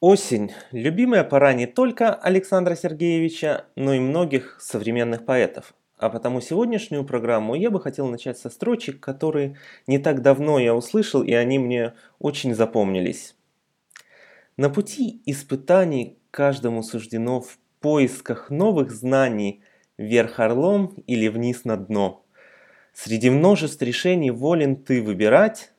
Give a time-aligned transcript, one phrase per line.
[0.00, 5.72] Осень– любимая пора не только Александра Сергеевича, но и многих современных поэтов.
[5.96, 9.56] А потому сегодняшнюю программу я бы хотел начать со строчек, которые
[9.86, 13.36] не так давно я услышал, и они мне очень запомнились.
[14.58, 19.62] На пути испытаний каждому суждено в поисках новых знаний
[19.96, 22.22] вверх орлом или вниз на дно.
[22.92, 25.72] Среди множеств решений волен ты выбирать,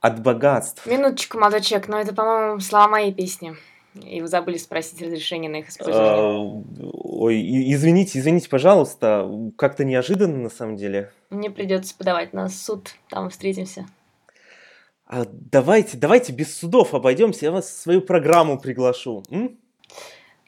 [0.00, 0.86] от богатств.
[0.86, 3.56] Минуточку, молодой человек, но это, по-моему, слова моей песни.
[3.94, 6.12] И вы забыли спросить разрешение на их использование.
[6.12, 11.12] А, ой, извините, извините, пожалуйста, как-то неожиданно на самом деле.
[11.30, 13.86] Мне придется подавать на суд, там встретимся.
[15.06, 19.24] А давайте, давайте без судов обойдемся, я вас в свою программу приглашу.
[19.30, 19.58] М?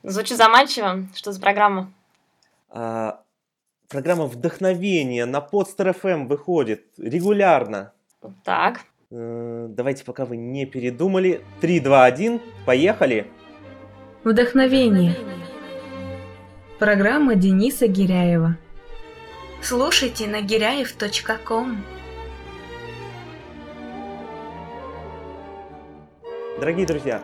[0.03, 1.09] Звучит заманчиво.
[1.15, 1.93] Что за программа?
[2.69, 3.23] А,
[3.89, 7.93] программа вдохновения на Подстер FM выходит регулярно.
[8.45, 8.83] Так.
[9.13, 11.41] Э, давайте, пока вы не передумали.
[11.61, 13.27] 3, 2, 1, поехали!
[14.23, 15.17] Вдохновение.
[16.79, 18.57] Программа Дениса Гиряева.
[19.63, 21.83] Слушайте на гиряев.ком.
[26.61, 27.21] Дорогие друзья,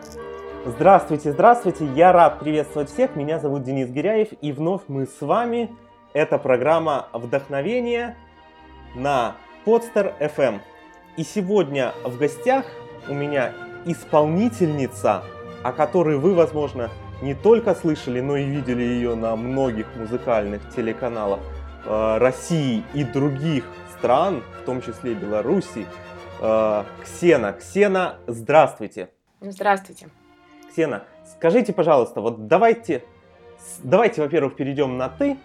[0.65, 5.71] здравствуйте, здравствуйте, я рад приветствовать всех, меня зовут Денис Гиряев, и вновь мы с вами,
[6.13, 8.17] это программа «Вдохновение»
[8.95, 10.59] на Podster FM.
[11.17, 12.63] И сегодня в гостях
[13.09, 13.51] у меня
[13.85, 15.23] исполнительница,
[15.63, 16.91] о которой вы, возможно,
[17.23, 21.39] не только слышали, но и видели ее на многих музыкальных телеканалах
[21.85, 23.63] э, России и других
[23.97, 25.87] стран, в том числе Беларуси.
[26.39, 29.09] Э, Ксена, Ксена, здравствуйте.
[29.41, 30.09] Здравствуйте.
[30.69, 33.03] Ксена, скажите, пожалуйста, вот давайте,
[33.81, 35.39] давайте, во-первых, перейдем на ты,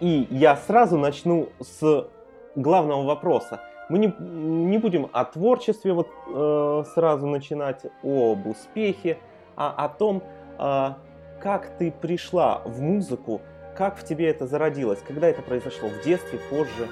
[0.00, 2.08] и я сразу начну с
[2.56, 3.60] главного вопроса.
[3.88, 9.18] Мы не, не будем о творчестве вот э, сразу начинать, об успехе,
[9.56, 10.22] а о том,
[10.58, 10.92] э,
[11.40, 13.40] как ты пришла в музыку,
[13.76, 16.88] как в тебе это зародилось, когда это произошло, в детстве, позже?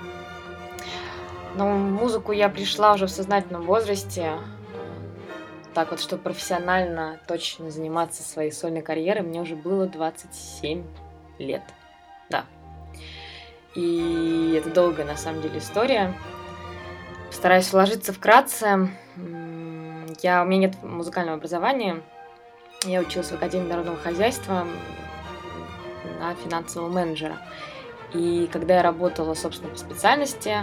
[1.57, 4.33] Ну, в музыку я пришла уже в сознательном возрасте.
[5.75, 10.85] Так вот, чтобы профессионально точно заниматься своей сольной карьерой, мне уже было 27
[11.39, 11.63] лет.
[12.31, 12.45] Да.
[13.75, 16.15] И это долгая, на самом деле, история.
[17.37, 18.89] Стараюсь вложиться вкратце.
[20.23, 22.03] Я, у меня нет музыкального образования.
[22.87, 24.67] Я училась в Академии народного хозяйства
[26.19, 27.37] на финансового менеджера.
[28.15, 30.61] И когда я работала, собственно, по специальности,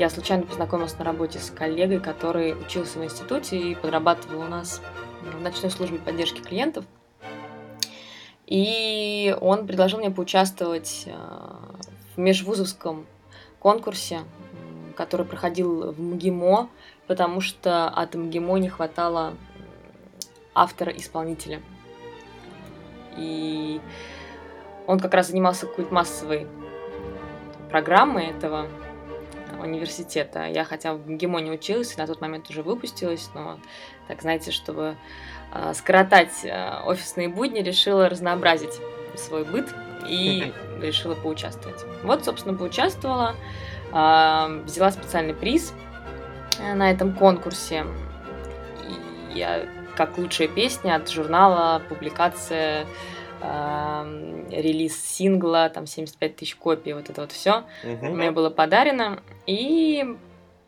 [0.00, 4.82] я случайно познакомилась на работе с коллегой, который учился в институте и подрабатывал у нас
[5.22, 6.84] в ночной службе поддержки клиентов.
[8.46, 11.12] И он предложил мне поучаствовать э,
[12.16, 13.06] в межвузовском
[13.60, 14.20] конкурсе
[14.98, 16.68] который проходил в МГИМО,
[17.06, 19.34] потому что от МГИМО не хватало
[20.56, 21.62] автора-исполнителя.
[23.16, 23.80] И
[24.88, 26.48] он как раз занимался культ массовой
[27.70, 28.66] программой этого
[29.62, 30.46] университета.
[30.46, 33.60] Я хотя в МГИМО не училась, на тот момент уже выпустилась, но,
[34.08, 34.96] так знаете, чтобы
[35.54, 38.80] э, скоротать э, офисные будни, решила разнообразить
[39.14, 39.72] свой быт
[40.08, 41.84] и решила поучаствовать.
[42.02, 43.36] Вот, собственно, поучаствовала
[43.90, 45.72] взяла специальный приз
[46.60, 47.86] э, на этом конкурсе.
[49.32, 49.66] И я
[49.96, 52.86] как лучшая песня от журнала, публикация,
[53.40, 58.06] э, релиз сингла, там 75 тысяч копий, вот это вот все угу.
[58.06, 59.20] мне было подарено.
[59.46, 60.16] И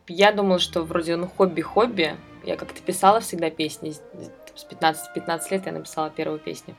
[0.09, 2.17] я думала, что вроде ну хобби-хобби.
[2.45, 3.93] Я как-то писала всегда песни.
[4.55, 6.75] С 15-15 лет я написала первую песню.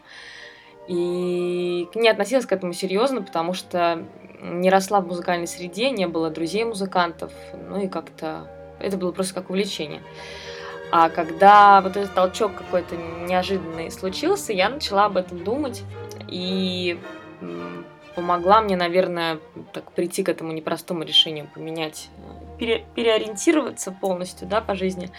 [0.87, 4.05] И не относилась к этому серьезно, потому что
[4.41, 7.31] не росла в музыкальной среде, не было друзей музыкантов,
[7.69, 8.47] ну и как-то
[8.79, 10.01] это было просто как увлечение.
[10.91, 15.83] А когда вот этот толчок какой-то неожиданный случился, я начала об этом думать
[16.27, 16.99] и
[18.15, 19.39] помогла мне, наверное,
[19.71, 22.09] так прийти к этому непростому решению, поменять,
[22.59, 25.11] пере, переориентироваться полностью, да, по жизни.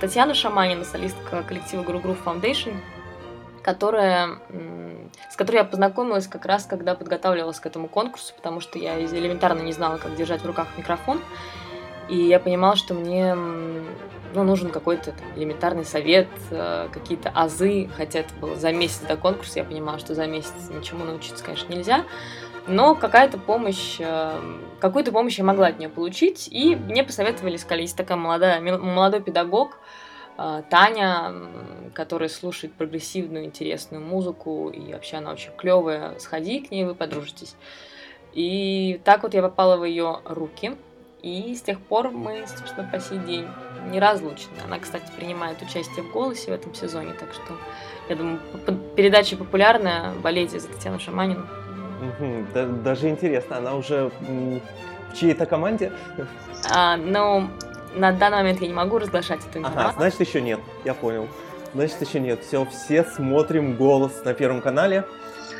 [0.00, 2.74] Татьяна Шаманина, солистка коллектива Guru Groove Foundation,
[3.64, 4.38] которая,
[5.30, 9.62] с которой я познакомилась как раз, когда подготавливалась к этому конкурсу, потому что я элементарно
[9.62, 11.20] не знала, как держать в руках микрофон.
[12.10, 18.34] И я понимала, что мне ну, нужен какой-то элементарный совет, э, какие-то азы, хотя это
[18.34, 22.04] было за месяц до конкурса, я понимала, что за месяц ничему научиться, конечно, нельзя,
[22.66, 24.40] но какая-то помощь, э,
[24.80, 29.22] какую-то помощь я могла от нее получить, и мне посоветовали, сказали, есть такая молодая, молодой
[29.22, 29.78] педагог,
[30.36, 31.32] Таня,
[31.94, 37.54] которая слушает прогрессивную, интересную музыку, и вообще она очень клевая, сходи к ней, вы подружитесь.
[38.32, 40.76] И так вот я попала в ее руки,
[41.24, 43.46] И с тех пор мы, собственно, по сей день
[43.90, 44.52] неразлучны.
[44.62, 47.56] Она, кстати, принимает участие в «Голосе» в этом сезоне, так что,
[48.10, 48.40] я думаю,
[48.94, 51.46] передача популярная, болейте за Татьяну Шаманину.
[52.84, 55.92] Даже интересно, она уже в чьей-то команде?
[56.70, 57.48] А, ну,
[57.94, 59.88] на данный момент я не могу разглашать эту информацию.
[59.88, 61.28] Ага, значит, еще нет, я понял.
[61.74, 62.42] Значит, еще нет.
[62.44, 65.04] Все, все смотрим голос на Первом канале.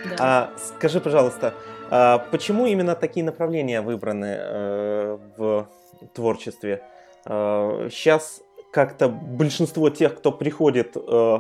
[0.05, 0.17] Да.
[0.21, 1.55] А, скажи, пожалуйста,
[1.91, 5.69] а почему именно такие направления выбраны э, в
[6.15, 6.83] творчестве?
[7.27, 8.43] Э, сейчас
[8.73, 11.39] как-то большинство тех, кто приходит э,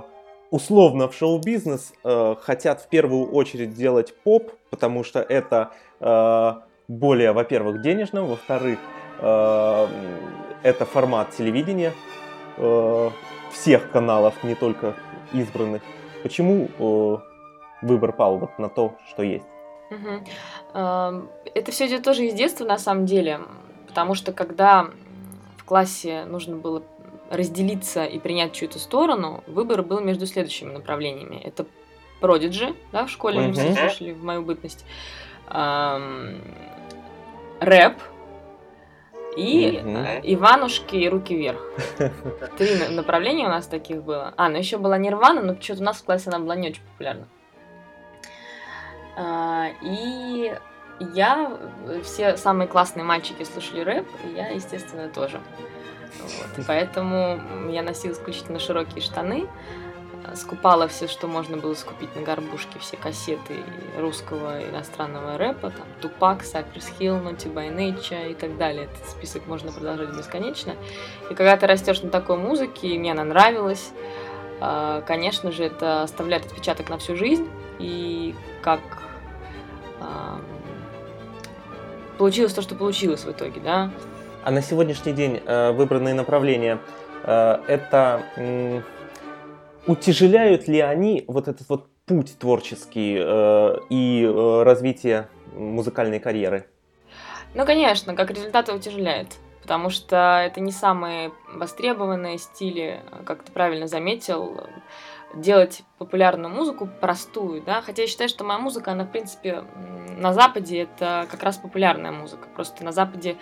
[0.50, 6.52] условно в шоу-бизнес, э, хотят в первую очередь делать поп, потому что это э,
[6.88, 8.78] более, во-первых, денежно, во-вторых,
[9.20, 9.86] э,
[10.64, 11.92] это формат телевидения
[12.56, 13.10] э,
[13.52, 14.96] всех каналов, не только
[15.32, 15.82] избранных.
[16.22, 17.16] Почему э,
[17.82, 19.44] выбор пал вот на то, что есть?
[19.90, 20.24] Угу.
[20.72, 23.40] Это все идет тоже из детства, на самом деле,
[23.86, 24.88] потому что когда
[25.58, 26.82] в классе нужно было
[27.30, 31.36] разделиться и принять чью-то сторону, выбор был между следующими направлениями.
[31.36, 31.66] Это
[32.20, 34.86] Продиджи, да, в школе мы все слушали в мою бытность,
[37.60, 37.94] рэп
[39.36, 41.60] и mm Иванушки и руки вверх.
[42.58, 44.34] Три направления у нас таких было.
[44.36, 46.82] А, ну еще была Нирвана, но что-то у нас в классе она была не очень
[46.82, 47.28] популярна.
[49.16, 50.54] А, и
[51.00, 51.58] я,
[52.02, 55.40] все самые классные мальчики слушали рэп, и я, естественно, тоже.
[56.22, 56.66] Вот.
[56.66, 57.40] Поэтому
[57.70, 59.46] я носила исключительно широкие штаны,
[60.36, 63.62] скупала все, что можно было скупить на горбушке, все кассеты
[63.98, 68.84] русского и иностранного рэпа, там Тупак, Cypress Hill, Naughty by и так далее.
[68.84, 70.74] Этот список можно продолжать бесконечно.
[71.30, 73.92] И когда ты растешь на такой музыке, и мне она нравилась,
[74.60, 77.48] а, конечно же, это оставляет отпечаток на всю жизнь.
[77.78, 78.80] И как
[82.18, 83.90] получилось то, что получилось в итоге, да.
[84.44, 86.78] А на сегодняшний день э, выбранные направления
[87.24, 88.22] э, это
[89.86, 94.24] утяжеляют ли они вот этот вот путь творческий э, и
[94.64, 96.66] развитие музыкальной карьеры?
[97.54, 99.28] Ну, конечно, как результат утяжеляет,
[99.62, 104.60] потому что это не самые востребованные стили, как ты правильно заметил
[105.34, 109.64] делать популярную музыку, простую, да, хотя я считаю, что моя музыка, она, в принципе,
[110.16, 113.36] на Западе это как раз популярная музыка, просто на Западе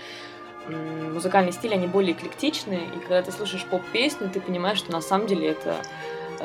[0.69, 5.27] музыкальные стили, они более эклектичные, и когда ты слушаешь поп-песню, ты понимаешь, что на самом
[5.27, 5.77] деле это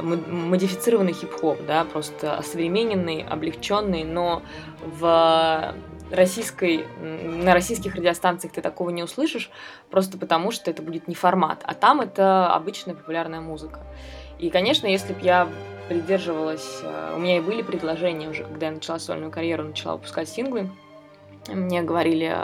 [0.01, 4.41] модифицированный хип-хоп, да, просто осовремененный, облегченный, но
[4.81, 5.73] в
[6.11, 9.49] российской, на российских радиостанциях ты такого не услышишь,
[9.89, 13.81] просто потому что это будет не формат, а там это обычная популярная музыка.
[14.39, 15.47] И, конечно, если бы я
[15.89, 16.79] придерживалась...
[16.83, 20.69] Э, у меня и были предложения уже, когда я начала сольную карьеру, начала выпускать синглы.
[21.47, 22.37] Мне говорили,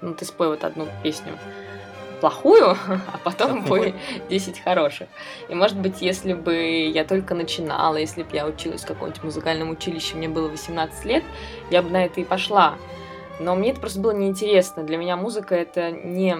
[0.00, 1.38] ну ты спой вот одну песню
[2.20, 2.70] плохую,
[3.12, 3.94] а потом пой
[4.28, 5.08] 10 хороших.
[5.48, 9.70] И может быть, если бы я только начинала, если бы я училась в каком-нибудь музыкальном
[9.70, 11.24] училище, мне было 18 лет,
[11.70, 12.74] я бы на это и пошла.
[13.40, 14.82] Но мне это просто было неинтересно.
[14.82, 16.36] Для меня музыка это не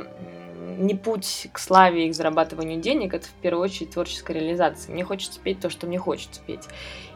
[0.81, 4.93] не путь к славе и к зарабатыванию денег, это в первую очередь творческая реализация.
[4.93, 6.69] Мне хочется петь то, что мне хочется петь.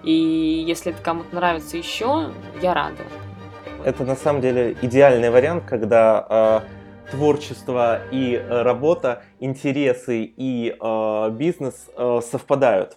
[0.02, 2.30] И если это кому-то нравится еще,
[2.60, 3.02] я рада.
[3.84, 6.73] Это на самом деле идеальный вариант, когда э,
[7.10, 12.96] творчество и работа, интересы и э, бизнес э, совпадают.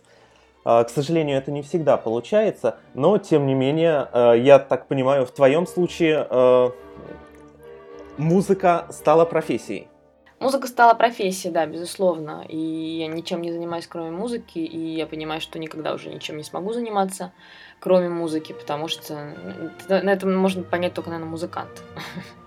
[0.68, 5.26] Э, к сожалению, это не всегда получается, но тем не менее, э, я так понимаю,
[5.26, 6.70] в твоем случае э,
[8.18, 9.88] музыка стала профессией.
[10.40, 12.46] Музыка стала профессией, да, безусловно.
[12.48, 14.60] И я ничем не занимаюсь, кроме музыки.
[14.60, 17.32] И я понимаю, что никогда уже ничем не смогу заниматься,
[17.80, 19.34] кроме музыки, потому что
[19.90, 21.82] на этом можно понять только, наверное, музыкант.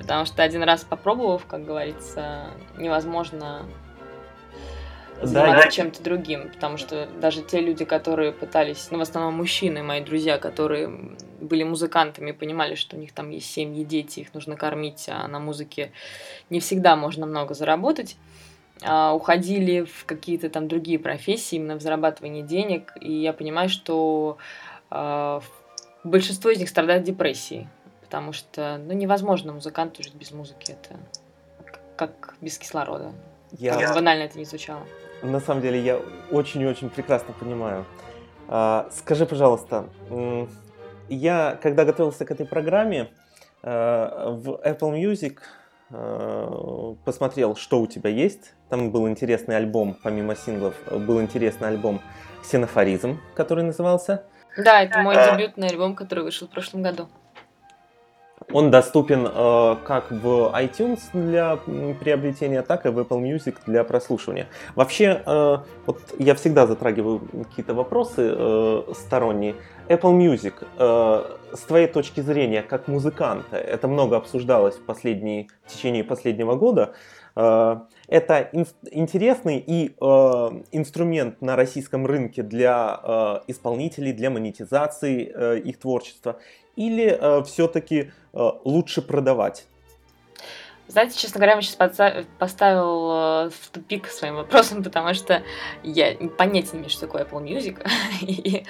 [0.00, 2.46] Потому что один раз попробовав, как говорится,
[2.78, 3.66] невозможно
[5.22, 9.82] заниматься да, чем-то другим, потому что даже те люди, которые пытались, ну, в основном мужчины,
[9.82, 10.88] мои друзья, которые
[11.40, 15.38] были музыкантами, понимали, что у них там есть семьи, дети, их нужно кормить, а на
[15.38, 15.92] музыке
[16.48, 18.16] не всегда можно много заработать,
[18.82, 24.38] а уходили в какие-то там другие профессии, именно в зарабатывании денег, и я понимаю, что
[24.88, 25.42] а,
[26.02, 27.68] большинство из них страдает депрессией,
[28.10, 30.98] потому что, ну, невозможно музыканту жить без музыки, это
[31.94, 33.12] как без кислорода.
[33.52, 33.78] Я...
[33.78, 34.80] Как банально это не звучало.
[35.22, 36.00] На самом деле я
[36.32, 37.84] очень-очень прекрасно понимаю.
[38.48, 39.84] А, скажи, пожалуйста,
[41.08, 43.10] я, когда готовился к этой программе,
[43.62, 45.38] а, в Apple Music
[45.92, 48.54] а, посмотрел, что у тебя есть.
[48.70, 50.74] Там был интересный альбом, помимо синглов,
[51.06, 52.00] был интересный альбом
[52.42, 54.24] «Ксенофоризм», который назывался.
[54.56, 57.08] Да, это мой дебютный альбом, который вышел в прошлом году.
[58.52, 61.56] Он доступен э, как в iTunes для
[62.00, 64.48] приобретения, так и в Apple Music для прослушивания.
[64.74, 69.54] Вообще, э, вот я всегда затрагиваю какие-то вопросы э, сторонние.
[69.88, 75.72] Apple Music, э, с твоей точки зрения, как музыканта, это много обсуждалось в, последние, в
[75.72, 76.94] течение последнего года.
[77.36, 80.04] Э, это ин- интересный и э,
[80.72, 86.38] инструмент на российском рынке для э, исполнителей, для монетизации э, их творчества
[86.76, 89.66] или э, все-таки э, лучше продавать?
[90.90, 91.76] Знаете, честно говоря, я сейчас
[92.38, 95.42] поставил э, в тупик своим вопросом, потому что
[95.84, 97.86] я понятия не имею, что такое Apple Music.
[98.22, 98.64] и...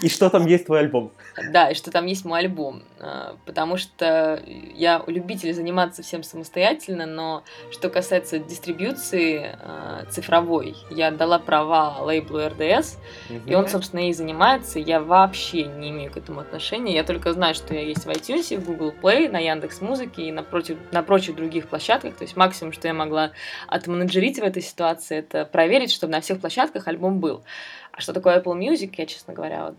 [0.00, 1.12] и что там есть твой альбом.
[1.52, 2.84] Да, и что там есть мой альбом.
[3.00, 4.42] Э, потому что
[4.74, 12.38] я любитель заниматься всем самостоятельно, но что касается дистрибьюции э, цифровой, я отдала права лейблу
[12.40, 12.96] RDS,
[13.28, 13.40] угу.
[13.46, 14.78] и он, собственно, и занимается.
[14.78, 16.94] Я вообще не имею к этому отношения.
[16.94, 20.32] Я только знаю, что я есть в iTunes, в Google Play, на Яндекс Музыке и
[20.32, 22.14] на, против, на прочих других других площадках.
[22.16, 23.32] То есть максимум, что я могла
[23.66, 27.42] отменеджерить в этой ситуации, это проверить, чтобы на всех площадках альбом был.
[27.92, 29.74] А что такое Apple Music, я, честно говоря,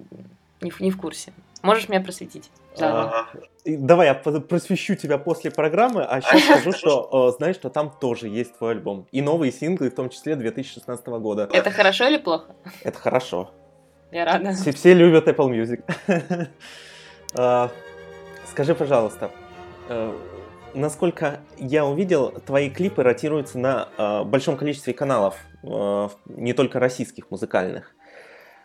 [0.61, 1.31] не в, не в курсе.
[1.61, 2.49] Можешь меня просветить?
[2.81, 3.27] А,
[3.65, 8.57] давай я просвещу тебя после программы, а сейчас скажу, что знаешь, что там тоже есть
[8.57, 9.05] твой альбом.
[9.11, 11.49] И новые синглы, в том числе 2016 года.
[11.51, 12.55] Это хорошо или плохо?
[12.83, 13.51] Это хорошо.
[14.11, 14.53] Я рада.
[14.53, 15.81] Все, все любят Apple Music.
[17.35, 17.69] А,
[18.47, 19.29] скажи, пожалуйста,
[19.87, 20.11] э,
[20.73, 27.31] насколько я увидел, твои клипы ротируются на э, большом количестве каналов, э, не только российских
[27.31, 27.95] музыкальных.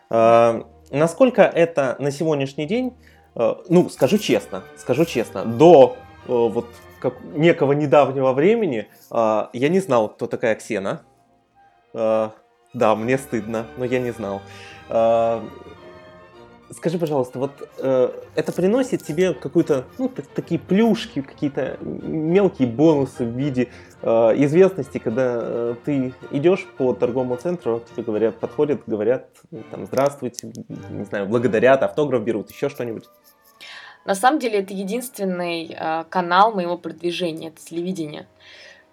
[0.09, 2.95] Э, насколько это на сегодняшний день,
[3.35, 5.97] э, ну, скажу честно, скажу честно, до
[6.27, 6.67] э, вот
[6.99, 11.03] как, некого недавнего времени э, я не знал, кто такая Ксена.
[11.93, 12.29] Э,
[12.73, 14.41] да, мне стыдно, но я не знал.
[14.89, 15.41] Э,
[16.71, 23.23] Скажи, пожалуйста, вот э, это приносит тебе какую-то, ну, так, такие плюшки, какие-то мелкие бонусы
[23.23, 23.69] в виде
[24.01, 29.29] э, известности, когда э, ты идешь по торговому центру, тебе говорят, подходят, говорят,
[29.69, 30.51] там, здравствуйте,
[30.89, 33.05] не знаю, благодарят, автограф берут, еще что-нибудь.
[34.03, 38.27] На самом деле это единственный э, канал моего продвижения, это телевидение.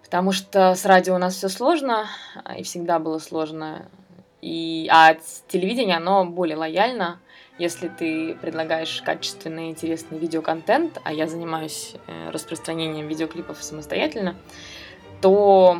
[0.03, 2.05] Потому что с радио у нас все сложно,
[2.55, 3.87] и всегда было сложно.
[4.41, 5.15] И, а
[5.47, 7.19] телевидение, оно более лояльно
[7.57, 14.35] если ты предлагаешь качественный, интересный видеоконтент, а я занимаюсь э, распространением видеоклипов самостоятельно,
[15.21, 15.77] то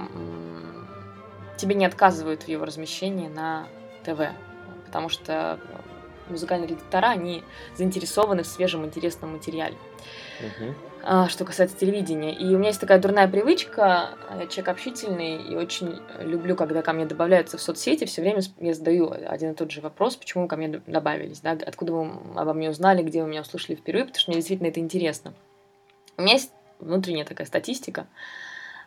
[1.58, 3.68] тебе не отказывают в его размещении на
[4.04, 4.30] ТВ,
[4.86, 5.60] потому что
[6.30, 7.44] музыкальные редактора, они
[7.76, 9.76] заинтересованы в свежем интересном материале.
[10.40, 10.74] Угу.
[11.06, 12.34] А, что касается телевидения.
[12.34, 16.94] И у меня есть такая дурная привычка, я человек общительный и очень люблю, когда ко
[16.94, 20.50] мне добавляются в соцсети, все время я задаю один и тот же вопрос, почему вы
[20.50, 24.22] ко мне добавились, да, откуда вы обо мне узнали, где вы меня услышали впервые, потому
[24.22, 25.34] что мне действительно это интересно.
[26.16, 28.08] У меня есть внутренняя такая статистика,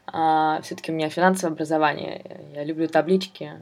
[0.07, 3.61] а, все-таки у меня финансовое образование, я люблю таблички,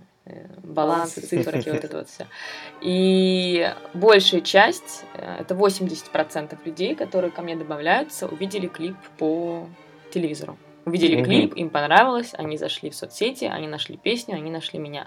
[0.63, 2.27] балансы, циферки, вот это вот все.
[2.81, 9.69] И большая часть, э, это 80% людей, которые ко мне добавляются, увидели клип по
[10.13, 10.57] телевизору.
[10.85, 11.25] Увидели mm-hmm.
[11.25, 15.05] клип, им понравилось, они зашли в соцсети, они нашли песню, они нашли меня.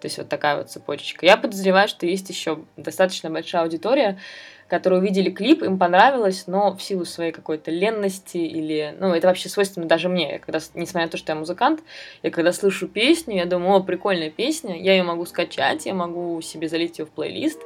[0.00, 1.24] То есть вот такая вот цепочка.
[1.24, 4.18] Я подозреваю, что есть еще достаточно большая аудитория,
[4.66, 8.94] которые увидели клип, им понравилось, но в силу своей какой-то ленности или...
[8.98, 10.32] Ну, это вообще свойственно даже мне.
[10.32, 11.80] Я когда, несмотря на то, что я музыкант,
[12.22, 16.40] я когда слышу песню, я думаю, о, прикольная песня, я ее могу скачать, я могу
[16.40, 17.60] себе залить ее в плейлист,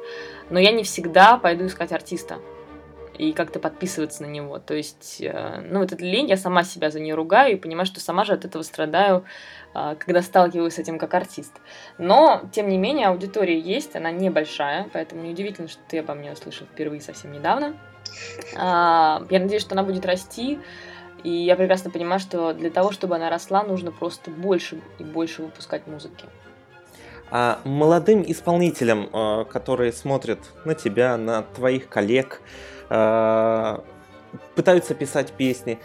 [0.49, 2.39] но я не всегда пойду искать артиста
[3.17, 4.59] и как-то подписываться на него.
[4.59, 7.85] То есть, э, ну, вот эта лень, я сама себя за нее ругаю и понимаю,
[7.85, 9.25] что сама же от этого страдаю
[9.77, 11.51] а, когда сталкиваюсь с этим как артист.
[11.97, 16.65] Но, тем не менее, аудитория есть, она небольшая, поэтому неудивительно, что ты обо мне услышал
[16.65, 17.75] впервые совсем недавно.
[18.55, 20.59] А, я надеюсь, что она будет расти,
[21.25, 25.41] и я прекрасно понимаю, что для того, чтобы она росла, нужно просто больше и больше
[25.41, 26.25] выпускать музыки.
[27.31, 32.41] А молодым исполнителям, а, которые смотрят на тебя, на твоих коллег,
[34.55, 35.79] пытаются писать песни,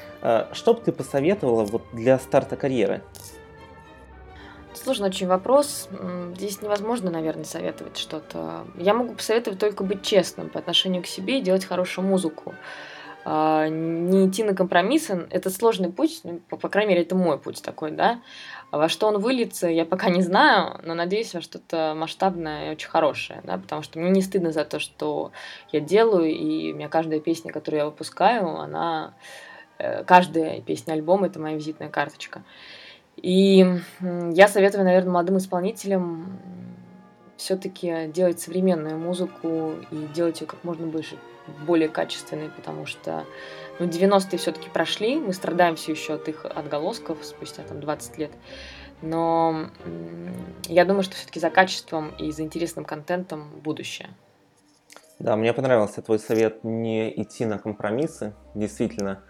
[0.52, 3.00] что бы ты посоветовала вот для старта карьеры?
[4.74, 5.88] Сложный очень вопрос.
[6.36, 8.66] Здесь невозможно, наверное, советовать что-то.
[8.76, 12.54] Я могу посоветовать только быть честным по отношению к себе и делать хорошую музыку.
[13.24, 15.26] А, не идти на компромиссы.
[15.30, 18.22] Это сложный путь, ну, по крайней мере, это мой путь такой, да.
[18.70, 22.88] Во что он выльется, я пока не знаю, но надеюсь во что-то масштабное и очень
[22.88, 25.32] хорошее, да, потому что мне не стыдно за то, что
[25.72, 29.14] я делаю, и у меня каждая песня, которую я выпускаю, она...
[29.78, 32.42] Э, каждая песня альбома— это моя визитная карточка.
[33.16, 33.66] И
[34.00, 36.38] я советую, наверное, молодым исполнителям
[37.36, 41.16] все-таки делать современную музыку и делать ее как можно больше,
[41.66, 43.24] более качественной, потому что
[43.78, 48.30] ну, 90-е все-таки прошли, мы страдаем все еще от их отголосков спустя там 20 лет.
[49.02, 49.70] Но
[50.68, 54.10] я думаю, что все-таки за качеством и за интересным контентом будущее.
[55.18, 58.34] Да, мне понравился твой совет не идти на компромиссы.
[58.54, 59.22] Действительно,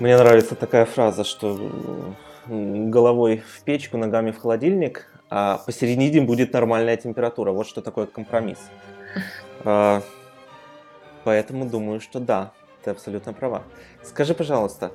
[0.00, 2.14] мне нравится такая фраза, что
[2.46, 7.52] головой в печку, ногами в холодильник, а посередине будет нормальная температура.
[7.52, 8.58] Вот что такое компромисс.
[11.22, 12.52] А, поэтому думаю, что да,
[12.84, 13.62] ты абсолютно права.
[14.02, 14.92] Скажи, пожалуйста,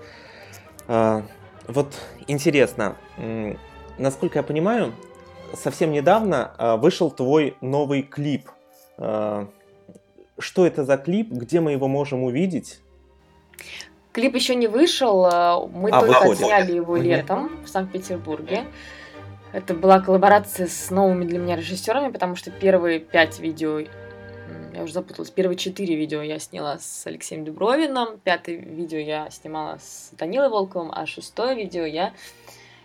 [0.87, 1.23] а,
[1.67, 1.93] вот
[2.27, 2.95] интересно,
[3.97, 4.93] насколько я понимаю,
[5.53, 8.49] совсем недавно а, вышел твой новый клип.
[10.39, 11.31] Что это за клип?
[11.31, 12.79] Где мы его можем увидеть?
[14.11, 16.41] Клип еще не вышел, мы а, только выходит.
[16.41, 18.65] отсняли его летом в Санкт-Петербурге.
[19.53, 23.81] Это была коллаборация с новыми для меня режиссерами, потому что первые пять видео,
[24.77, 29.79] я уже запуталась, первые четыре видео я сняла с Алексеем Дубровиным, пятое видео я снимала
[29.79, 32.13] с Данилой Волковым, а шестое видео я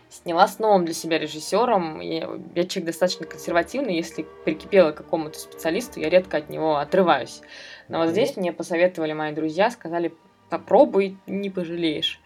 [0.09, 2.01] сняла с новым для себя режиссером.
[2.01, 7.43] Я, я человек достаточно консервативный, если прикипела к какому-то специалисту, я редко от него отрываюсь.
[7.89, 10.15] Но вот здесь мне посоветовали мои друзья, сказали,
[10.49, 12.21] попробуй, не пожалеешь.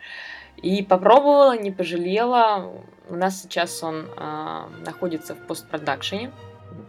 [0.62, 2.73] И попробовала, не пожалела.
[3.08, 6.30] У нас сейчас он э, находится в постпродакшене.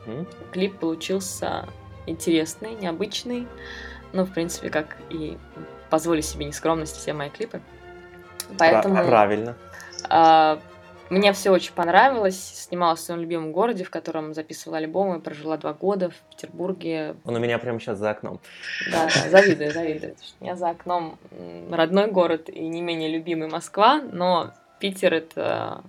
[0.05, 0.27] Угу.
[0.51, 1.67] Клип получился
[2.07, 3.47] интересный, необычный.
[4.13, 5.37] Ну, в принципе, как и
[5.89, 7.61] позволю себе нескромность все мои клипы.
[8.57, 9.55] Поэтому, Правильно.
[10.09, 10.57] Э,
[11.09, 12.37] мне все очень понравилось.
[12.37, 15.19] Снималась в своем любимом городе, в котором записывала альбомы.
[15.19, 17.15] Прожила два года в Петербурге.
[17.25, 18.39] Он у меня прямо сейчас за окном.
[18.91, 20.15] Да, да завидую, завидую.
[20.39, 21.17] У меня за окном
[21.71, 25.83] родной город и не менее любимый Москва, но Питер это,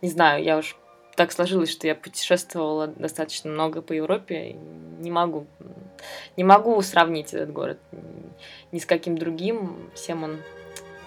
[0.00, 0.76] не знаю, я уж
[1.20, 4.54] так сложилось, что я путешествовала достаточно много по Европе.
[5.00, 5.46] Не могу,
[6.38, 7.78] не могу сравнить этот город
[8.72, 9.90] ни с каким другим.
[9.94, 10.38] Всем он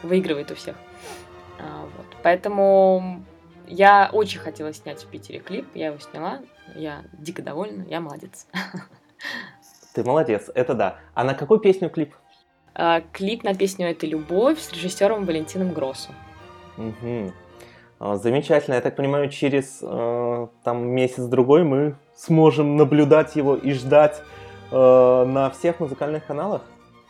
[0.03, 0.75] выигрывает у всех.
[1.59, 2.05] А, вот.
[2.21, 3.23] Поэтому
[3.65, 6.41] я очень хотела снять в Питере клип, я его сняла,
[6.75, 8.45] я дико довольна, я молодец.
[9.95, 10.99] Ты молодец, это да.
[11.15, 12.13] А на какую песню клип?
[12.75, 16.11] А, клип на песню «Это любовь» с режиссером Валентином Гроссу.
[16.77, 17.33] Угу.
[18.15, 18.75] Замечательно.
[18.75, 24.21] Я так понимаю, через э, там месяц-другой мы сможем наблюдать его и ждать
[24.71, 26.61] э, на всех музыкальных каналах?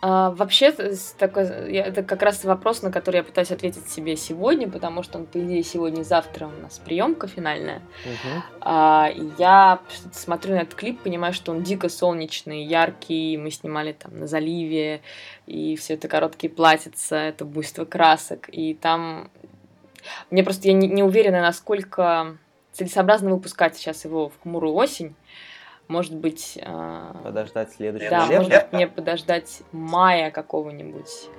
[0.05, 0.75] А, вообще,
[1.17, 5.25] такой, это как раз вопрос, на который я пытаюсь ответить себе сегодня, потому что он,
[5.25, 7.81] по идее, сегодня-завтра у нас приемка финальная.
[8.05, 8.43] Угу.
[8.59, 9.79] А, я
[10.11, 13.37] смотрю на этот клип, понимаю, что он дико солнечный, яркий.
[13.37, 14.99] Мы снимали там на заливе,
[15.47, 18.49] и все это короткие платьица, это буйство красок.
[18.51, 19.29] И там
[20.31, 22.37] мне просто я не, не уверена, насколько
[22.71, 25.15] целесообразно выпускать сейчас его в хмурую осень.
[25.87, 26.57] Может быть...
[26.61, 28.35] Э, подождать следующего Да, лета?
[28.35, 31.29] может быть, мне подождать мая какого-нибудь.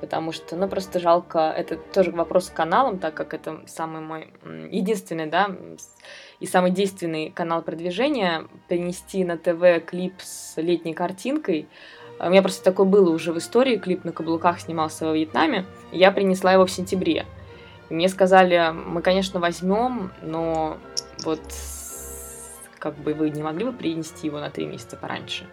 [0.00, 4.34] Потому что, ну, просто жалко, это тоже вопрос с каналом, так как это самый мой
[4.70, 5.50] единственный, да,
[6.40, 11.68] и самый действенный канал продвижения, перенести на ТВ клип с летней картинкой.
[12.20, 16.12] У меня просто такое было уже в истории, клип на каблуках снимался во Вьетнаме, я
[16.12, 17.24] принесла его в сентябре.
[17.94, 20.78] Мне сказали, мы, конечно, возьмем, но
[21.24, 21.40] вот
[22.80, 25.46] как бы вы не могли бы принести его на три месяца пораньше.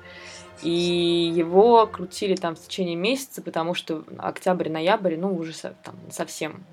[0.64, 6.66] И его крутили там в течение месяца, потому что октябрь-ноябрь, ну, уже там совсем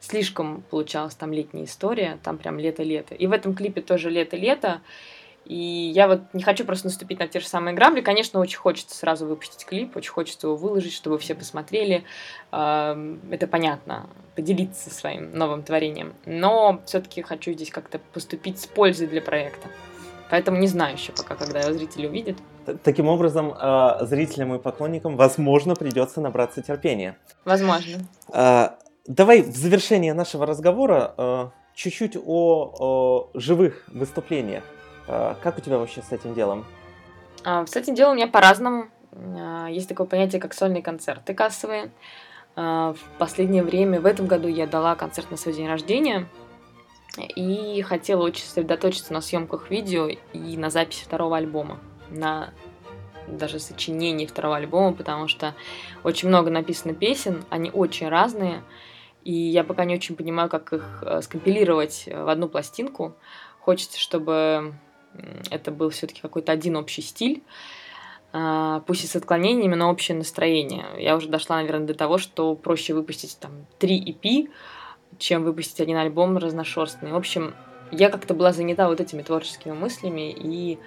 [0.00, 3.14] слишком получалась там летняя история, там прям лето-лето.
[3.14, 4.80] И в этом клипе тоже лето-лето.
[5.46, 8.00] И я вот не хочу просто наступить на те же самые грабли.
[8.00, 12.04] Конечно, очень хочется сразу выпустить клип, очень хочется его выложить, чтобы все посмотрели.
[12.50, 16.14] Это понятно, поделиться своим новым творением.
[16.24, 19.68] Но все-таки хочу здесь как-то поступить с пользой для проекта.
[20.30, 22.36] Поэтому не знаю еще пока, когда его зрители увидят.
[22.82, 27.16] Таким образом, а, зрителям и поклонникам, возможно, придется набраться терпения.
[27.44, 27.98] Возможно.
[28.32, 34.64] А, давай в завершение нашего разговора а, чуть-чуть о, о живых выступлениях.
[35.08, 36.64] А, как у тебя вообще с этим делом?
[37.44, 38.88] А, с этим делом меня по-разному.
[39.12, 41.90] А, есть такое понятие, как сольные концерты кассовые.
[42.54, 46.26] В последнее время, в этом году я дала концерт на свой день рождения
[47.18, 52.54] и хотела очень сосредоточиться на съемках видео и на записи второго альбома, на
[53.26, 55.54] даже сочинении второго альбома, потому что
[56.02, 58.62] очень много написано песен, они очень разные,
[59.24, 63.16] и я пока не очень понимаю, как их э, скомпилировать в одну пластинку.
[63.60, 64.74] Хочется, чтобы
[65.50, 67.42] это был все-таки какой-то один общий стиль,
[68.32, 70.84] а, пусть и с отклонениями, но общее настроение.
[70.98, 74.50] Я уже дошла, наверное, до того, что проще выпустить там три EP,
[75.18, 77.12] чем выпустить один альбом разношерстный.
[77.12, 77.54] В общем,
[77.90, 80.78] я как-то была занята вот этими творческими мыслями, и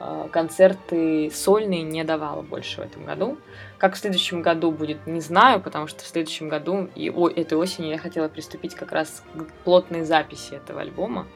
[0.00, 3.38] э, концерты сольные не давала больше в этом году.
[3.78, 7.58] Как в следующем году будет, не знаю, потому что в следующем году и о, этой
[7.58, 11.26] осенью я хотела приступить как раз к плотной записи этого альбома.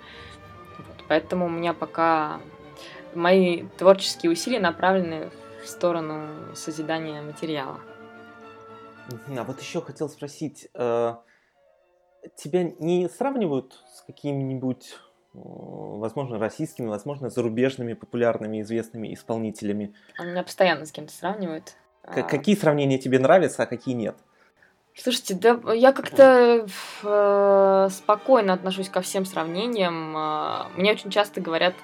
[1.08, 2.40] Поэтому у меня пока
[3.14, 5.30] мои творческие усилия направлены
[5.62, 7.80] в сторону созидания материала.
[9.36, 11.14] А вот еще хотел спросить, э,
[12.36, 14.96] тебя не сравнивают с какими-нибудь,
[15.34, 19.94] э, возможно, российскими, возможно, зарубежными популярными известными исполнителями?
[20.18, 21.76] Меня постоянно с кем-то сравнивает.
[22.02, 24.16] К- какие сравнения тебе нравятся, а какие нет?
[25.00, 26.66] Слушайте, да я как-то
[27.04, 30.16] э, спокойно отношусь ко всем сравнениям.
[30.16, 31.74] Э, мне очень часто говорят,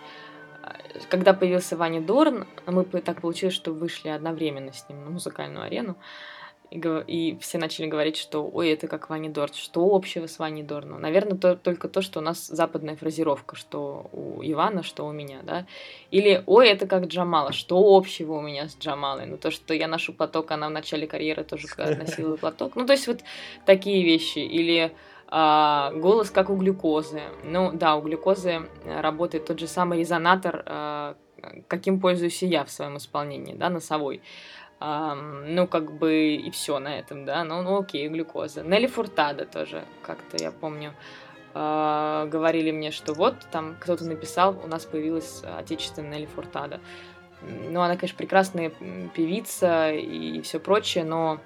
[0.62, 5.64] э, когда появился Ваня Дорн, мы так получилось, что вышли одновременно с ним на музыкальную
[5.64, 5.96] арену.
[6.74, 9.54] И, и все начали говорить, что ой, это как Ванни Дорн.
[9.54, 11.00] Что общего с Ванни Дорном?
[11.00, 15.38] Наверное, то, только то, что у нас западная фразировка, что у Ивана, что у меня,
[15.44, 15.66] да.
[16.10, 17.52] Или ой, это как Джамала.
[17.52, 19.26] Что общего у меня с Джамалой?
[19.26, 22.74] Ну, то, что я ношу платок, она в начале карьеры тоже носила платок.
[22.74, 23.20] Ну, то есть вот
[23.64, 24.40] такие вещи.
[24.40, 24.92] Или
[25.28, 27.22] а, голос как у глюкозы.
[27.44, 31.16] Ну, да, у глюкозы работает тот же самый резонатор, а,
[31.68, 34.22] каким пользуюсь и я в своем исполнении, да, носовой.
[35.46, 38.62] Ну, как бы и все на этом, да, ну, ну окей, глюкоза.
[38.62, 40.92] Нелли Фуртада тоже, как-то я помню,
[41.54, 46.80] uh, говорили мне, что вот там кто-то написал, у нас появилась отечественная Нелли Фуртада.
[47.42, 48.72] Ну, она, конечно, прекрасная
[49.14, 51.40] певица и все прочее, но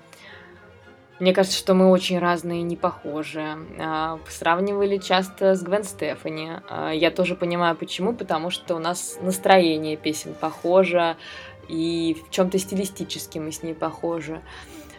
[1.19, 3.41] мне кажется, что мы очень разные, не похожи.
[3.41, 6.51] Uh, сравнивали часто с Гвен Стефани.
[6.71, 11.17] Uh, я тоже понимаю, почему, потому что у нас настроение песен похоже,
[11.69, 14.43] и в чем-то стилистически мы с ней похожи.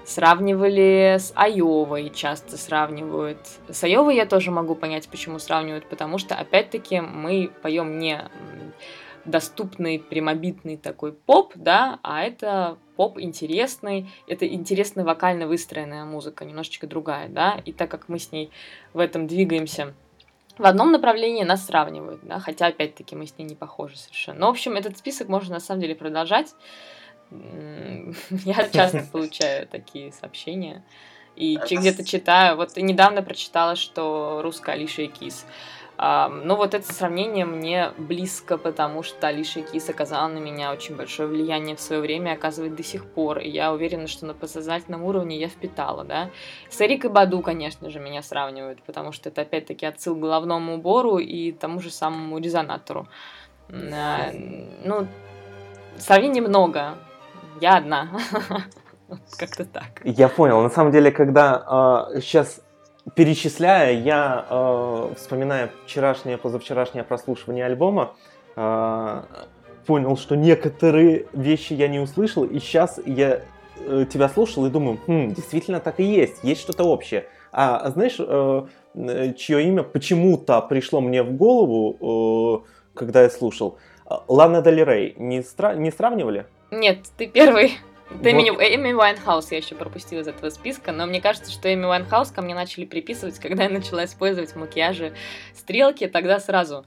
[0.05, 3.37] Сравнивали с Айовой, часто сравнивают.
[3.67, 8.23] С Айовой я тоже могу понять, почему сравнивают, потому что, опять-таки, мы поем не
[9.25, 16.87] доступный, прямобитный такой поп, да, а это поп интересный, это интересно вокально выстроенная музыка, немножечко
[16.87, 18.49] другая, да, и так как мы с ней
[18.93, 19.93] в этом двигаемся
[20.59, 24.39] в одном направлении нас сравнивают, да, хотя, опять-таки, мы с ней не похожи совершенно.
[24.39, 26.53] Но, в общем, этот список можно, на самом деле, продолжать.
[27.31, 30.83] Я часто получаю такие сообщения.
[31.35, 32.57] И где-то читаю.
[32.57, 35.45] Вот недавно прочитала, что русская Алиша и Кис.
[36.01, 41.27] Ну, вот это сравнение мне близко, потому что Алиша Кис оказала на меня очень большое
[41.27, 43.39] влияние в свое время, оказывает до сих пор.
[43.39, 46.29] И я уверена, что на подсознательном уровне я впитала, да.
[46.69, 51.17] С Эрикой Баду, конечно же, меня сравнивают, потому что это опять-таки отсыл к головному убору
[51.17, 53.09] и тому же самому резонатору.
[53.69, 54.31] А,
[54.85, 55.05] ну,
[55.97, 56.95] сравнений много.
[57.59, 58.09] Я одна.
[59.37, 60.01] Как-то так.
[60.05, 60.61] Я понял.
[60.61, 62.61] На самом деле, когда э, сейчас
[63.15, 68.15] перечисляя, я, э, вспоминая вчерашнее, позавчерашнее прослушивание альбома,
[68.55, 69.21] э,
[69.85, 73.41] понял, что некоторые вещи я не услышал, и сейчас я
[73.77, 77.25] э, тебя слушал и думаю, хм, действительно так и есть, есть что-то общее.
[77.51, 83.77] А знаешь, э, э чье имя почему-то пришло мне в голову, э, когда я слушал?
[84.27, 85.15] Лана Дель Рей.
[85.17, 86.45] Не, стра- не сравнивали?
[86.71, 87.77] Нет, ты первый.
[88.09, 88.61] Это вот.
[88.61, 92.41] Эми Уайнхаус я еще пропустила из этого списка, но мне кажется, что Эми Уайнхаус ко
[92.41, 95.13] мне начали приписывать, когда я начала использовать в макияже
[95.53, 96.85] стрелки, тогда сразу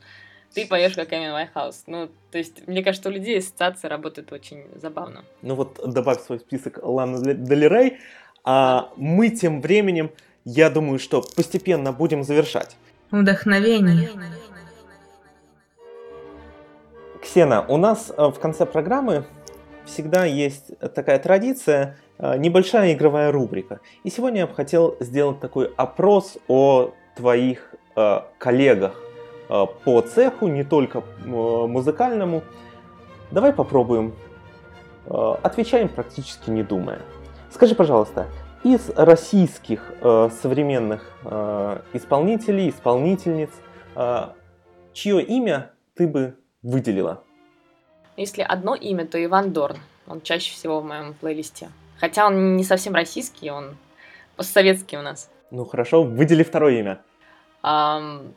[0.53, 1.85] ты поешь как Эми Уайнхаус.
[1.87, 5.25] Ну, то есть, мне кажется, у людей ассоциация работает очень забавно.
[5.43, 7.99] Ну вот добавь в свой список Лану Дель Рей,
[8.45, 10.11] а мы тем временем,
[10.45, 12.77] я думаю, что постепенно будем завершать.
[13.13, 14.11] Вдохновение.
[17.23, 19.25] Ксена, у нас э, в конце программы
[19.85, 23.81] всегда есть такая традиция, э, небольшая игровая рубрика.
[24.05, 29.01] И сегодня я бы хотел сделать такой опрос о твоих э, коллегах
[29.49, 32.43] э, по цеху, не только музыкальному.
[33.31, 34.15] Давай попробуем.
[35.09, 37.01] Отвечаем практически не думая.
[37.51, 38.29] Скажи, пожалуйста,
[38.63, 41.11] из российских современных
[41.93, 43.51] исполнителей, исполнительниц,
[44.93, 47.25] чье имя ты бы выделила?
[48.17, 49.79] Если одно имя, то Иван Дорн.
[50.07, 51.71] Он чаще всего в моем плейлисте.
[51.99, 53.77] Хотя он не совсем российский, он
[54.37, 55.31] постсоветский у нас.
[55.51, 57.01] Ну хорошо, выдели второе имя.
[57.63, 58.33] Um,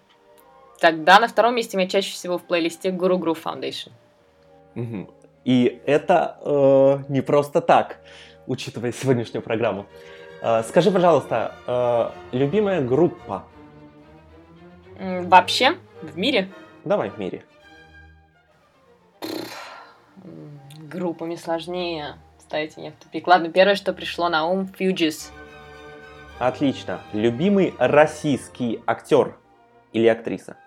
[0.79, 3.91] тогда на втором месте у меня чаще всего в плейлисте Guru Groove Foundation.
[4.75, 5.09] Угу.
[5.45, 7.97] И это э, не просто так,
[8.47, 9.87] учитывая сегодняшнюю программу.
[10.41, 13.45] Э, скажи, пожалуйста, э, любимая группа?
[14.99, 15.75] Вообще?
[16.01, 16.49] В мире?
[16.83, 17.43] Давай в мире
[20.95, 22.15] группами сложнее.
[22.39, 23.27] Ставите меня в тупик.
[23.27, 25.29] Ладно, первое, что пришло на ум, Fugees.
[26.39, 26.99] Отлично.
[27.13, 29.37] Любимый российский актер
[29.93, 30.57] или актриса?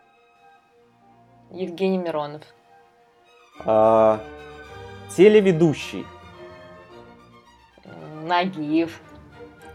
[1.51, 2.43] Евгений Миронов.
[3.65, 4.21] А,
[5.17, 6.07] телеведущий.
[8.25, 9.01] Нагиев.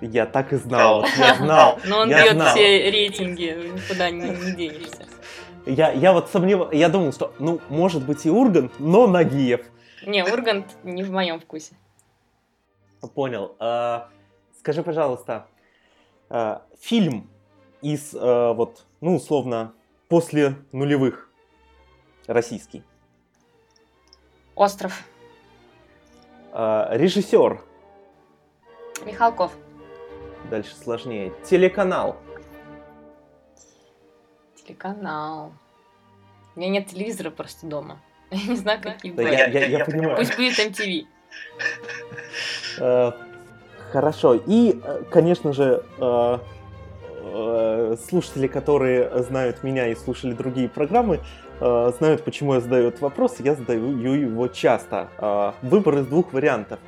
[0.02, 1.80] Я так и знал, я знал.
[1.86, 5.08] Но он бьет все рейтинги, никуда не, не денешься.
[5.66, 9.62] Я, я вот сомневался, я думал, что, ну, может быть и Ургант, но Нагиев.
[10.06, 11.76] Не, Ургант не в моем вкусе.
[13.16, 13.56] Понял.
[13.60, 14.10] А,
[14.58, 15.48] скажи, пожалуйста,
[16.30, 17.30] а, фильм
[17.82, 19.74] из, а, вот, ну, условно,
[20.08, 21.30] после нулевых,
[22.28, 22.84] российский.
[24.56, 25.04] Остров.
[26.54, 27.64] Режиссер,
[29.06, 29.52] Михалков.
[30.52, 31.34] дальше сложнее.
[31.44, 32.16] Телеканал.
[34.56, 35.52] Телеканал.
[36.56, 38.00] У меня нет телевизора просто дома.
[38.46, 39.34] Я не знаю, какие Да, были.
[39.34, 40.16] я, я- я понимаю.
[40.18, 41.06] Пусть будет MTV.
[42.80, 43.12] Э,
[43.92, 44.34] Хорошо.
[44.36, 46.38] И, э, конечно же, э,
[48.10, 51.20] слушатели, которые знают меня и слушали другие программы,
[51.60, 53.40] знают, почему я задаю этот вопрос.
[53.40, 55.54] Я задаю его часто.
[55.62, 56.80] Выбор из двух вариантов.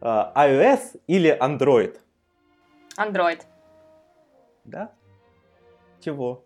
[0.00, 1.96] IOS или Android?
[2.96, 3.40] Android.
[4.64, 4.90] Да?
[6.00, 6.44] Чего?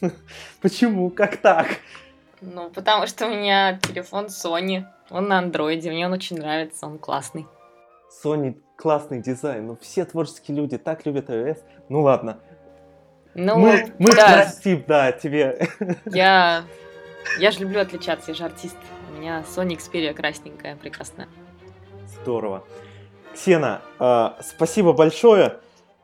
[0.62, 1.10] Почему?
[1.10, 1.66] Как так?
[2.40, 4.84] Ну, потому что у меня телефон Sony.
[5.10, 7.46] Он на андроиде, мне он очень нравится, он классный.
[8.24, 11.58] Sony классный дизайн, но все творческие люди так любят iOS.
[11.88, 12.38] Ну ладно,
[13.34, 15.68] Ну, мы, мы да, простим, да, тебе.
[16.06, 16.64] я,
[17.38, 18.76] я же люблю отличаться, я же артист.
[19.10, 21.28] У меня Sony Xperia красненькая, прекрасная.
[22.22, 22.64] Здорово.
[23.34, 25.58] Ксена, э, спасибо большое.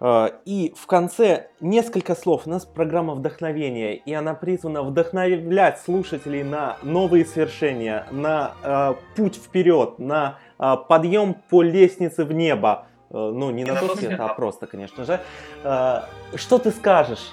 [0.07, 2.42] Э, И в конце несколько слов.
[2.47, 9.37] У нас программа вдохновения, и она призвана вдохновлять слушателей на новые свершения, на э, путь
[9.37, 12.87] вперед, на э, подъем по лестнице в небо.
[13.11, 15.21] Э, Ну, не на тот свет, а просто, конечно же.
[15.64, 16.03] Э,
[16.37, 17.33] Что ты скажешь?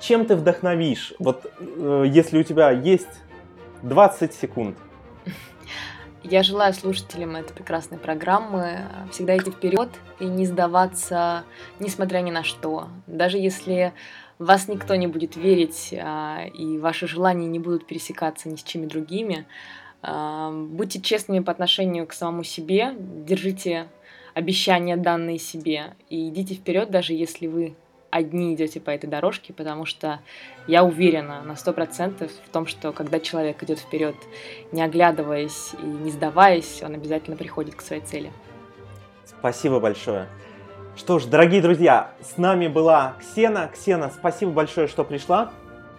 [0.00, 1.12] Чем ты вдохновишь?
[1.20, 3.22] Вот э, если у тебя есть
[3.82, 4.76] 20 секунд.
[6.22, 8.80] Я желаю слушателям этой прекрасной программы
[9.10, 11.44] всегда идти вперед и не сдаваться,
[11.78, 12.88] несмотря ни на что.
[13.06, 13.94] Даже если
[14.38, 18.86] вас никто не будет верить, а, и ваши желания не будут пересекаться ни с чьими
[18.86, 19.46] другими,
[20.02, 23.88] а, будьте честными по отношению к самому себе, держите
[24.34, 27.74] обещания, данные себе, и идите вперед, даже если вы
[28.10, 30.20] одни идете по этой дорожке, потому что
[30.66, 34.16] я уверена на сто процентов в том, что когда человек идет вперед,
[34.72, 38.32] не оглядываясь и не сдаваясь, он обязательно приходит к своей цели.
[39.24, 40.28] Спасибо большое.
[40.96, 43.70] Что ж, дорогие друзья, с нами была Ксена.
[43.72, 45.52] Ксена, спасибо большое, что пришла.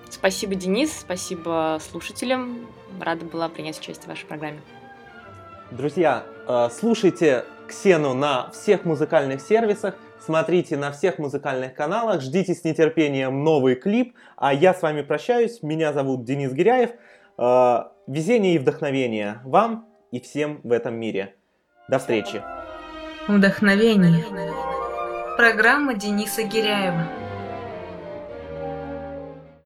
[0.09, 2.67] Спасибо, Денис, спасибо слушателям.
[2.99, 4.61] Рада была принять участие в вашей программе.
[5.71, 12.63] Друзья, э, слушайте Ксену на всех музыкальных сервисах, смотрите на всех музыкальных каналах, ждите с
[12.63, 14.15] нетерпением новый клип.
[14.37, 15.61] А я с вами прощаюсь.
[15.61, 16.91] Меня зовут Денис Гиряев.
[17.37, 21.35] Э, Везения и вдохновения вам и всем в этом мире.
[21.87, 22.41] До встречи.
[23.27, 24.25] Вдохновение.
[25.37, 27.20] Программа Дениса Гиряева.